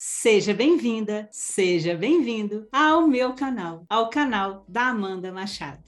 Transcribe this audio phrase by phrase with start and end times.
[0.00, 5.82] Seja bem-vinda, seja bem-vindo ao meu canal, ao canal da Amanda Machado.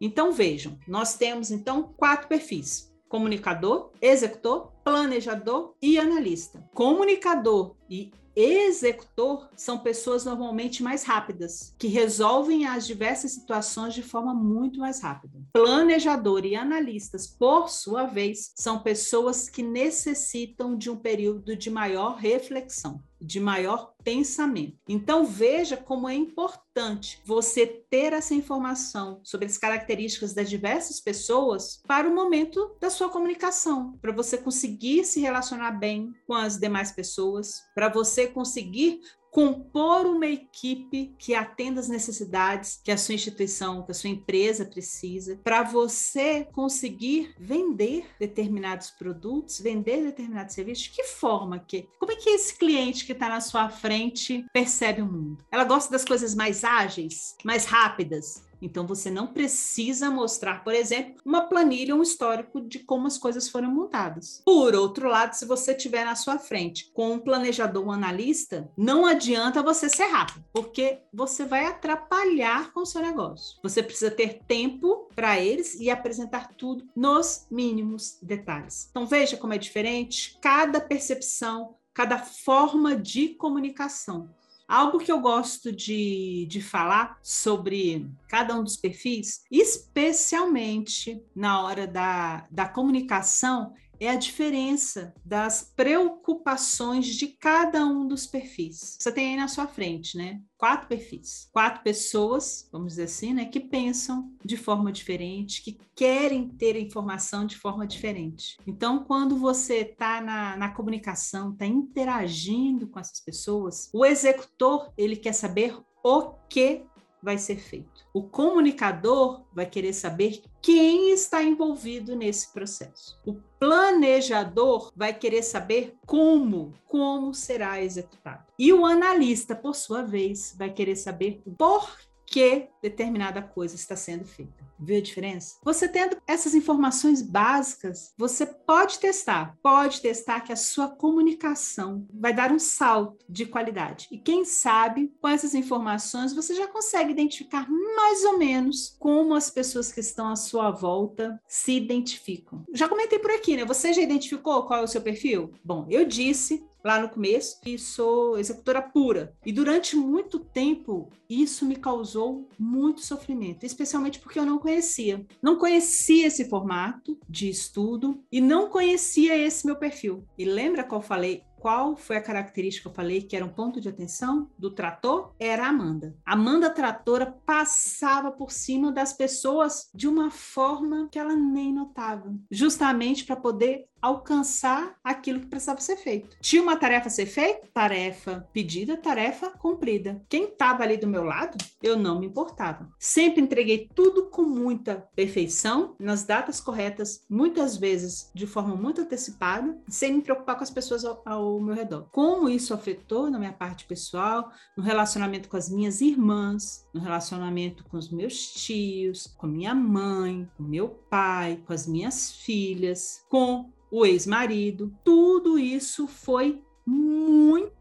[0.00, 6.68] Então vejam, nós temos então quatro perfis: comunicador, executor, planejador e analista.
[6.74, 14.34] Comunicador e executor são pessoas normalmente mais rápidas, que resolvem as diversas situações de forma
[14.34, 15.38] muito mais rápida.
[15.52, 22.16] Planejador e analistas, por sua vez, são pessoas que necessitam de um período de maior
[22.16, 24.76] reflexão de maior pensamento.
[24.88, 31.80] Então veja como é importante você ter essa informação sobre as características das diversas pessoas
[31.86, 36.90] para o momento da sua comunicação, para você conseguir se relacionar bem com as demais
[36.90, 39.00] pessoas, para você conseguir
[39.32, 44.66] compor uma equipe que atenda às necessidades que a sua instituição, que a sua empresa
[44.66, 50.84] precisa, para você conseguir vender determinados produtos, vender determinados serviços.
[50.84, 51.88] De que forma que?
[51.98, 55.42] Como é que esse cliente que está na sua frente percebe o mundo?
[55.50, 61.20] Ela gosta das coisas mais ágeis, mais rápidas, então, você não precisa mostrar, por exemplo,
[61.24, 64.40] uma planilha, um histórico de como as coisas foram montadas.
[64.44, 69.04] Por outro lado, se você tiver na sua frente com um planejador, um analista, não
[69.04, 73.58] adianta você ser rápido, porque você vai atrapalhar com o seu negócio.
[73.62, 78.88] Você precisa ter tempo para eles e apresentar tudo nos mínimos detalhes.
[78.90, 84.30] Então, veja como é diferente cada percepção, cada forma de comunicação.
[84.72, 91.86] Algo que eu gosto de, de falar sobre cada um dos perfis, especialmente na hora
[91.86, 98.96] da, da comunicação, é a diferença das preocupações de cada um dos perfis.
[98.98, 100.40] Você tem aí na sua frente, né?
[100.58, 106.48] Quatro perfis, quatro pessoas, vamos dizer assim, né, que pensam de forma diferente, que querem
[106.48, 108.56] ter informação de forma diferente.
[108.66, 115.16] Então, quando você está na, na comunicação, está interagindo com essas pessoas, o executor ele
[115.16, 116.84] quer saber o que
[117.22, 118.04] vai ser feito.
[118.12, 123.18] O comunicador vai querer saber quem está envolvido nesse processo.
[123.24, 128.44] O planejador vai querer saber como, como será executado.
[128.58, 131.96] E o analista, por sua vez, vai querer saber por
[132.26, 134.71] que determinada coisa está sendo feita.
[134.82, 135.56] Vê a diferença?
[135.62, 142.34] Você tendo essas informações básicas, você pode testar, pode testar que a sua comunicação vai
[142.34, 144.08] dar um salto de qualidade.
[144.10, 149.50] E quem sabe, com essas informações, você já consegue identificar mais ou menos como as
[149.50, 152.64] pessoas que estão à sua volta se identificam.
[152.74, 153.64] Já comentei por aqui, né?
[153.64, 155.52] Você já identificou qual é o seu perfil?
[155.64, 159.34] Bom, eu disse lá no começo e sou executora pura.
[159.44, 165.24] E durante muito tempo isso me causou muito sofrimento, especialmente porque eu não conhecia.
[165.40, 170.24] Não conhecia esse formato de estudo e não conhecia esse meu perfil.
[170.36, 173.48] E lembra que eu falei qual foi a característica que eu falei que era um
[173.48, 175.32] ponto de atenção do trator?
[175.38, 176.16] Era a Amanda.
[176.26, 183.24] Amanda tratora passava por cima das pessoas de uma forma que ela nem notava, justamente
[183.24, 186.36] para poder alcançar aquilo que precisava ser feito.
[186.40, 187.68] Tinha uma tarefa a ser feita?
[187.72, 190.20] Tarefa pedida, tarefa cumprida.
[190.28, 192.90] Quem estava ali do meu lado, eu não me importava.
[192.98, 199.78] Sempre entreguei tudo com muita perfeição, nas datas corretas, muitas vezes de forma muito antecipada,
[199.88, 201.22] sem me preocupar com as pessoas ao,
[201.54, 202.08] ao meu redor.
[202.10, 207.84] Como isso afetou na minha parte pessoal, no relacionamento com as minhas irmãs, no relacionamento
[207.84, 213.70] com os meus tios, com minha mãe, com meu pai, com as minhas filhas, com
[213.90, 217.72] o ex-marido, tudo isso foi muito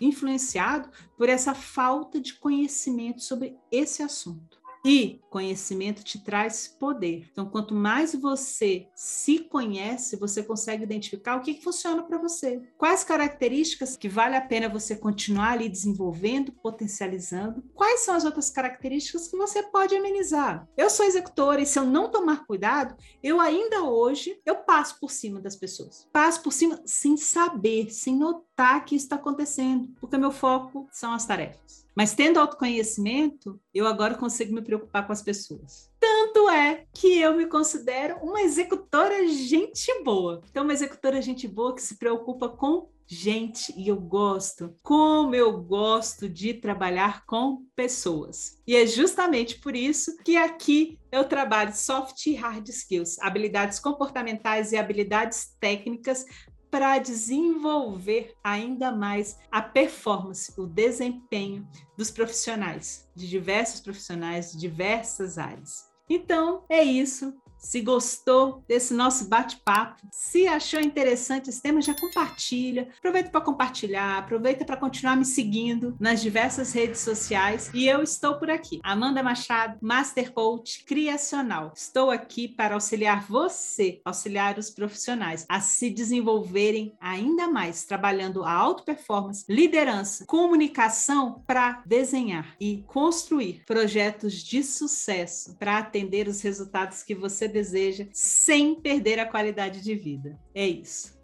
[0.00, 4.65] influenciado por essa falta de conhecimento sobre esse assunto.
[4.86, 7.26] E conhecimento te traz poder.
[7.32, 12.62] Então, quanto mais você se conhece, você consegue identificar o que, que funciona para você.
[12.78, 17.64] Quais características que vale a pena você continuar ali desenvolvendo, potencializando.
[17.74, 20.68] Quais são as outras características que você pode amenizar.
[20.76, 25.10] Eu sou executora e se eu não tomar cuidado, eu ainda hoje eu passo por
[25.10, 26.08] cima das pessoas.
[26.12, 31.12] Passo por cima sem saber, sem notar que isso está acontecendo, porque meu foco são
[31.12, 31.85] as tarefas.
[31.96, 35.90] Mas tendo autoconhecimento, eu agora consigo me preocupar com as pessoas.
[35.98, 40.42] Tanto é que eu me considero uma executora gente boa.
[40.50, 45.62] Então, uma executora gente boa que se preocupa com gente e eu gosto, como eu
[45.62, 48.60] gosto de trabalhar com pessoas.
[48.66, 54.72] E é justamente por isso que aqui eu trabalho soft e hard skills, habilidades comportamentais
[54.72, 56.26] e habilidades técnicas
[56.76, 65.38] para desenvolver ainda mais a performance, o desempenho dos profissionais, de diversos profissionais, de diversas
[65.38, 65.86] áreas.
[66.06, 67.32] Então, é isso.
[67.58, 72.88] Se gostou desse nosso bate-papo, se achou interessante esse tema, já compartilha.
[72.98, 77.70] Aproveita para compartilhar, aproveita para continuar me seguindo nas diversas redes sociais.
[77.74, 81.72] E eu estou por aqui, Amanda Machado, Master Coach Criacional.
[81.74, 88.52] Estou aqui para auxiliar você, auxiliar os profissionais a se desenvolverem ainda mais, trabalhando a
[88.52, 97.02] alta performance, liderança, comunicação para desenhar e construir projetos de sucesso para atender os resultados
[97.02, 97.14] que
[97.48, 100.38] deseja sem perder a qualidade de vida.
[100.54, 101.15] É isso.